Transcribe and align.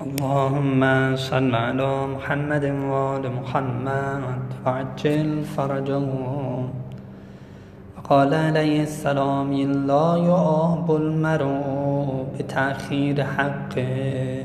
اللهم 0.00 0.80
صل 1.16 1.54
على 1.54 2.06
محمد 2.06 2.64
وآل 2.64 3.24
محمد 3.32 4.42
وعجل 4.66 5.44
فرجهم 5.44 6.70
وقال 7.96 8.34
عليه 8.34 8.82
السلام 8.82 9.52
لا 9.90 10.16
يعاب 10.16 10.88
المرء 10.96 12.26
بتأخير 12.38 13.24
حقه 13.24 14.44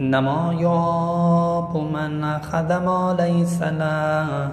إنما 0.00 0.40
يعاب 0.60 1.76
من 1.76 2.24
أخذ 2.24 2.68
ما 2.84 3.16
ليس 3.18 3.62
له. 3.62 4.52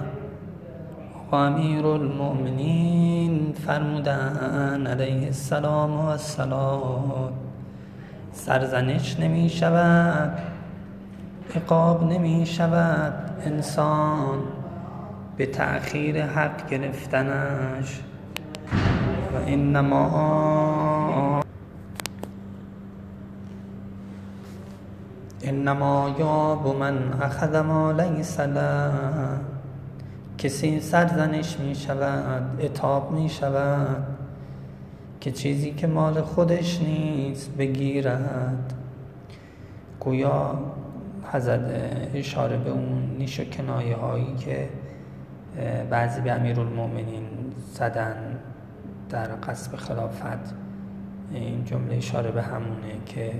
و 1.32 1.36
امیر 1.36 1.84
المؤمنین 1.86 3.52
فرمودن 3.66 4.86
علیه 4.86 5.26
السلام 5.26 6.00
و 6.00 6.08
السلام 6.08 7.49
سرزنش 8.46 9.20
نمی 9.20 9.48
شود 9.48 10.38
عقاب 11.56 12.12
نمی 12.12 12.46
شود 12.46 13.12
انسان. 13.44 14.38
به 15.36 15.46
تأخیر 15.46 16.26
حق 16.26 16.68
گرفتنش. 16.68 18.00
و 19.32 19.36
انما 19.46 21.40
انما 25.42 26.16
یاب 26.18 26.76
من 26.76 27.12
اخذ 27.22 27.56
ما 27.56 27.92
لیس 27.92 28.40
کسی 30.38 30.80
سرزنش 30.80 31.58
می 31.60 31.74
شود 31.74 32.60
اتاب 32.60 33.12
می 33.12 33.28
شود. 33.28 34.19
که 35.20 35.30
چیزی 35.30 35.70
که 35.70 35.86
مال 35.86 36.20
خودش 36.20 36.82
نیست 36.82 37.56
بگیرد. 37.56 38.74
گویا 40.00 40.58
حضرت 41.32 41.60
اشاره 42.14 42.56
به 42.56 42.70
اون 42.70 43.16
نیش 43.18 43.40
و 43.40 43.44
کنایه 43.44 43.96
هایی 43.96 44.34
که 44.36 44.68
بعضی 45.90 46.20
به 46.20 46.32
امیر 46.32 46.60
المومنین 46.60 47.24
زدن 47.74 48.38
در 49.10 49.26
قصب 49.26 49.76
خلافت 49.76 50.54
این 51.32 51.64
جمله 51.64 51.96
اشاره 51.96 52.30
به 52.30 52.42
همونه 52.42 52.92
که 53.06 53.32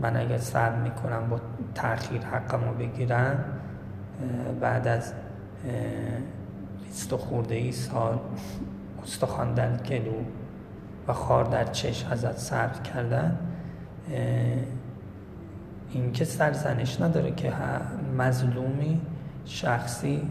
من 0.00 0.16
اگر 0.16 0.38
صبر 0.38 0.76
می‌کنم 0.82 1.28
با 1.30 1.40
تأخیر 1.74 2.22
حقمو 2.22 2.72
بگیرم 2.74 3.44
بعد 4.60 4.88
از 4.88 5.12
بیست 6.84 7.16
خورده 7.16 7.54
ای 7.54 7.72
سال 7.72 8.18
استخوان 9.02 9.54
در 9.54 9.76
و 11.08 11.12
خار 11.12 11.44
در 11.44 11.64
چشم 11.64 12.10
ازت 12.10 12.38
صبر 12.38 12.82
کردن 12.82 13.38
این 15.92 16.12
که 16.12 16.24
سرزنش 16.24 17.00
نداره 17.00 17.30
که 17.30 17.52
مظلومی 18.18 19.00
شخصی 19.44 20.30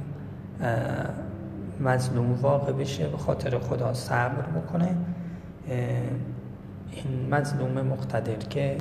مظلوم 1.79 2.33
واقع 2.33 2.71
بشه 2.71 3.07
به 3.07 3.17
خاطر 3.17 3.59
خدا 3.59 3.93
صبر 3.93 4.41
بکنه. 4.41 4.97
این 6.91 7.29
مظلوم 7.31 7.71
مقتدر 7.71 8.35
که 8.35 8.77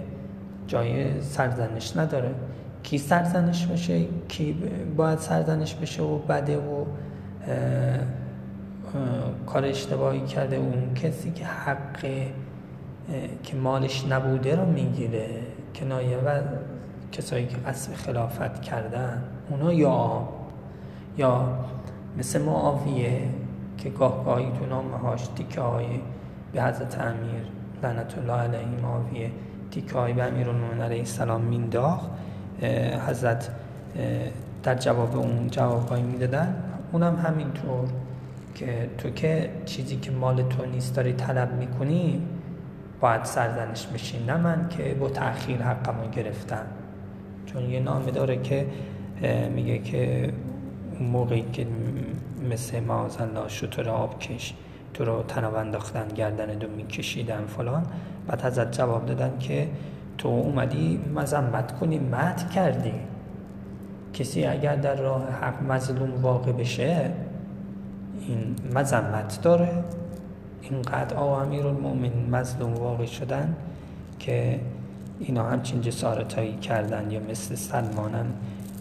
جای 0.66 1.20
سرزنش 1.20 1.96
نداره. 1.96 2.34
کی 2.82 2.98
سرزنش 2.98 3.66
بشه؟ 3.66 4.04
کی 4.28 4.56
باید 4.96 5.18
سرزنش 5.18 5.74
بشه 5.74 6.02
و 6.02 6.18
بده 6.18 6.58
و 6.58 6.84
کار 9.46 9.64
اشتباهی 9.64 10.20
کرده 10.20 10.56
اون 10.56 10.94
کسی 10.94 11.30
که 11.30 11.44
حق 11.44 12.00
که 13.42 13.56
مالش 13.56 14.06
نبوده 14.10 14.56
رو 14.56 14.66
می‌گیره 14.66 15.28
کنایه 15.74 16.18
و 16.18 16.40
کسایی 17.12 17.46
که 17.46 17.56
قصد 17.56 17.94
خلافت 17.94 18.62
کردن 18.62 19.24
اونا 19.50 19.72
یا 19.72 20.28
یا 21.18 21.58
مثل 22.18 22.42
معاویه 22.42 23.28
که 23.78 23.90
گاه 23.90 24.24
گاهی 24.24 24.46
تو 24.58 24.66
نامه 24.66 24.96
هاش 24.96 25.26
تیکه 25.26 25.60
های 25.60 25.86
به 26.52 26.62
حضرت 26.62 27.00
امیر 27.00 27.42
لعنت 27.82 28.18
الله 28.18 28.32
علیه 28.32 28.80
معاویه 28.82 29.30
تیکه 29.70 29.94
های 29.94 30.12
به 30.12 30.22
امیر 30.24 30.48
علیه 30.82 30.98
السلام 30.98 31.40
مینداخت 31.40 32.10
حضرت 33.08 33.50
در 34.62 34.74
جواب 34.74 35.16
اون 35.16 35.48
جوابهایی 35.50 36.02
می‌دادن 36.02 36.56
اونم 36.92 37.16
همینطور. 37.16 37.88
که 38.56 38.90
تو 38.98 39.10
که 39.10 39.50
چیزی 39.64 39.96
که 39.96 40.10
مال 40.10 40.42
تو 40.42 40.66
نیست 40.66 40.96
داری 40.96 41.12
طلب 41.12 41.52
می‌کنی 41.52 42.22
باید 43.00 43.24
سرزنش 43.24 43.86
بشی. 43.86 44.24
نه 44.24 44.36
من 44.36 44.68
که 44.68 44.94
با 44.94 45.08
تأخیر 45.08 45.62
حقمو 45.62 46.10
گرفتم. 46.10 46.66
چون 47.46 47.70
یه 47.70 47.80
نامه 47.80 48.10
داره 48.10 48.36
که 48.36 48.66
میگه 49.54 49.78
که 49.78 50.32
اون 50.98 51.08
موقعی 51.08 51.44
که 51.52 51.66
مثل 52.50 52.76
الله 52.76 53.48
شطور 53.48 53.88
آب 53.88 54.18
کش 54.18 54.54
تو 54.94 55.04
رو 55.04 55.22
تناب 55.22 55.54
انداختن 55.54 56.08
گردن 56.08 56.46
دو 56.46 56.68
میکشیدن 56.68 57.44
فلان. 57.46 57.86
بعد 58.26 58.46
ازت 58.46 58.72
جواب 58.72 59.06
دادن 59.06 59.38
که 59.38 59.68
تو 60.18 60.28
اومدی 60.28 61.00
مذمت 61.14 61.78
کنی 61.78 61.98
مت 61.98 62.50
کردی. 62.50 62.94
کسی 64.12 64.44
اگر 64.44 64.76
در 64.76 64.94
راه 64.94 65.30
حق 65.30 65.62
مظلوم 65.62 66.22
واقع 66.22 66.52
بشه 66.52 67.10
این 68.28 68.56
مذمت 68.74 69.42
داره. 69.42 69.84
اینقدر 70.62 71.16
آقا 71.16 71.42
امیر 71.42 71.66
المؤمن 71.66 72.30
مظلوم 72.30 72.74
واقع 72.74 73.06
شدن 73.06 73.54
که 74.18 74.60
اینا 75.20 75.50
همچین 75.50 75.80
جسارتایی 75.80 76.56
کردن 76.56 77.10
یا 77.10 77.20
مثل 77.30 77.54
سلمانم 77.54 78.26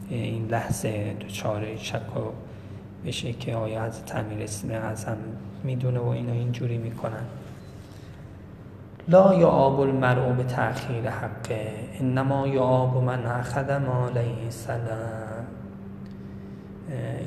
این 0.10 0.48
لحظه 0.48 1.14
دچار 1.14 1.76
شک 1.76 2.02
بشه 3.06 3.34
که 3.34 3.56
آیا 3.56 3.84
از 3.84 4.06
تعمیر 4.06 4.44
اسم 4.44 4.72
اعظم 4.72 5.18
می‌دونه 5.64 6.00
و 6.00 6.08
اینا 6.08 6.34
اینجوری 6.34 6.78
می‌کنن. 6.78 7.26
لا 9.08 9.34
یعاب 9.34 9.80
المرء 9.80 10.34
به 10.34 10.44
تأخیر 10.44 11.10
حقه 11.10 11.74
انما 12.00 12.48
یعاب 12.48 13.04
من 13.04 13.26
اخذ 13.26 13.72
ما 13.72 14.10
لیس 14.10 14.68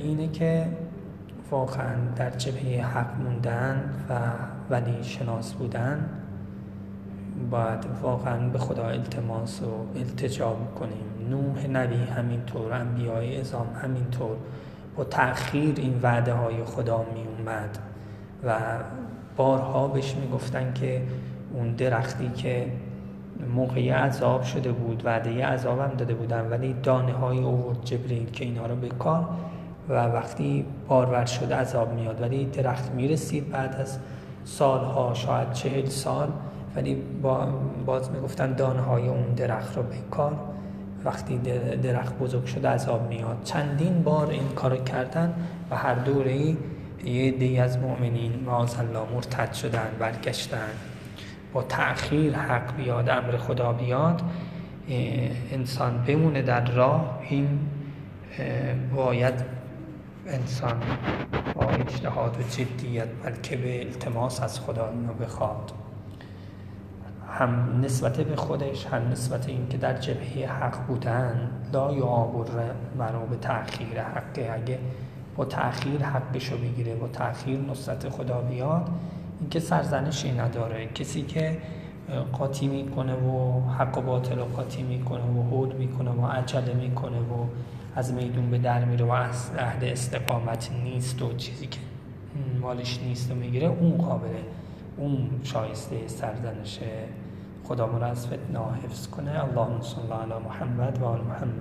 اینه 0.02 0.28
که 0.28 0.66
واقعا 1.50 1.94
در 2.16 2.30
جبهه 2.30 2.86
حق 2.86 3.20
موندن 3.20 3.90
و 4.08 4.14
ولی 4.70 5.04
شناس 5.04 5.52
بودن 5.52 6.08
باید 7.50 7.86
واقعا 8.02 8.48
به 8.48 8.58
خدا 8.58 8.86
التماس 8.86 9.62
و 9.62 9.98
التجا 9.98 10.56
کنیم 10.80 11.30
نوح 11.30 11.66
نبی 11.66 11.96
همینطور 11.96 12.72
انبیای 12.72 13.40
ازام 13.40 13.66
همینطور 13.82 14.36
با 14.96 15.04
تأخیر 15.04 15.74
این 15.76 16.00
وعده 16.02 16.32
های 16.32 16.64
خدا 16.64 17.06
می 17.14 17.24
اومد 17.38 17.78
و 18.44 18.58
بارها 19.36 19.88
بهش 19.88 20.14
می‌گفتن 20.14 20.72
که 20.72 21.02
اون 21.54 21.72
درختی 21.72 22.28
که 22.28 22.72
موقعی 23.54 23.90
عذاب 23.90 24.42
شده 24.42 24.72
بود 24.72 25.02
وعده 25.04 25.46
عذاب 25.46 25.78
هم 25.78 25.90
داده 25.90 26.14
بودن 26.14 26.50
ولی 26.50 26.72
دانه 26.82 27.12
های 27.12 27.38
اوورد 27.38 27.84
جبریل 27.84 28.30
که 28.30 28.44
اینها 28.44 28.66
رو 28.66 28.76
به 28.76 28.88
کار 28.88 29.28
و 29.88 29.92
وقتی 29.92 30.64
بارور 30.88 31.24
شده 31.24 31.54
عذاب 31.56 31.92
میاد. 31.92 32.20
ولی 32.20 32.44
درخت 32.44 32.90
می‌رسید 32.90 33.50
بعد 33.50 33.76
از 33.80 33.98
سالها 34.44 35.14
شاید 35.14 35.52
چهل 35.52 35.86
سال 35.86 36.28
ولی 36.76 36.94
با 37.22 37.48
باز 37.86 38.10
می‌گفتن 38.10 38.52
دانه 38.52 38.80
های 38.80 39.08
اون 39.08 39.34
درخت 39.36 39.76
رو 39.76 39.82
کار 40.10 40.32
وقتی 41.04 41.38
درخت 41.82 42.18
بزرگ 42.18 42.44
شده 42.44 42.68
عذاب 42.68 43.08
میاد. 43.08 43.36
چندین 43.44 44.02
بار 44.02 44.30
این 44.30 44.48
کار 44.56 44.76
کردن 44.76 45.34
و 45.70 45.76
هر 45.76 45.94
دوره 45.94 46.30
ای 46.30 46.56
یه 47.04 47.30
دی 47.30 47.58
از 47.58 47.78
مؤمنین 47.78 48.32
معاذ 48.46 48.78
الله 48.78 49.14
مرتد 49.14 49.52
شدن 49.52 49.88
برگشتن. 49.98 50.68
با 51.52 51.62
تأخیر 51.62 52.34
حق 52.34 52.76
بیاد 52.76 53.08
امر 53.08 53.36
خدا 53.36 53.72
بیاد 53.72 54.22
انسان 55.52 56.04
بمونه 56.06 56.42
در 56.42 56.70
راه. 56.70 57.18
این 57.28 57.58
باید 58.96 59.34
انسان 60.28 60.82
با 61.54 61.66
اجتهاد 61.66 62.36
و 62.40 62.42
جدیت 62.42 63.08
بلکه 63.24 63.56
به 63.56 63.86
التماس 63.86 64.42
از 64.42 64.60
خدا 64.60 64.88
اینو 64.88 65.12
بخواد. 65.12 65.72
هم 67.28 67.80
نسبت 67.84 68.20
به 68.20 68.36
خودش 68.36 68.86
هم 68.86 69.08
نسبت 69.08 69.48
این 69.48 69.68
که 69.68 69.76
در 69.76 69.98
جبهه 69.98 70.52
حق 70.52 70.86
بودن 70.86 71.50
لا 71.72 71.92
یعابر 71.92 72.50
مرا 72.98 73.18
به 73.18 73.36
تأخیر 73.36 74.02
حقه. 74.02 74.50
اگه 74.54 74.78
با 75.36 75.44
تأخیر 75.44 76.02
حقشو 76.02 76.58
بگیره 76.58 76.94
با 76.94 77.08
تأخیر 77.08 77.60
نصرت 77.60 78.08
خدا 78.08 78.40
بیاد 78.40 78.88
اینکه 79.40 79.60
سرزنشی 79.60 80.32
نداره. 80.32 80.86
کسی 80.86 81.22
که 81.22 81.58
قاطی 82.32 82.68
می‌کنه 82.68 83.14
و 83.14 83.60
حق 83.68 83.98
و 83.98 84.00
باطل 84.00 84.36
قاطی 84.36 84.82
می‌کنه 84.82 85.24
و 85.24 85.42
حود 85.42 85.74
می‌کنه 85.74 86.10
و 86.10 86.26
عجله 86.26 86.74
می‌کنه 86.74 87.18
و 87.18 87.46
از 87.94 88.12
میدون 88.12 88.50
به 88.50 88.58
در 88.58 88.84
میره 88.84 89.04
و 89.04 89.10
از 89.10 89.50
عهد 89.58 89.84
استقامت 89.84 90.70
نیست 90.84 91.22
و 91.22 91.36
چیزی 91.36 91.66
که 91.66 91.80
مالش 92.60 93.00
نیست 93.02 93.30
و 93.30 93.34
می‌گیره 93.34 93.66
اون 93.66 93.96
قابله. 93.96 94.42
اون 94.96 95.30
شایسته 95.42 96.08
سرزنشه. 96.08 96.90
خدا 97.64 97.86
ما 97.86 97.98
را 97.98 98.06
از 98.06 98.26
فتنه 98.26 98.58
حفظ 98.84 99.06
کنه. 99.06 99.44
اللهم 99.44 99.80
صل 99.80 100.12
علی 100.12 100.44
محمد 100.44 101.02
و 101.02 101.04
آل 101.04 101.20
محمد. 101.20 101.54